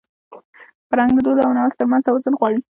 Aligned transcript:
فرهنګ 0.89 1.13
د 1.17 1.19
دود 1.25 1.37
او 1.45 1.51
نوښت 1.57 1.77
تر 1.79 1.85
منځ 1.91 2.01
توازن 2.07 2.33
غواړي. 2.39 2.59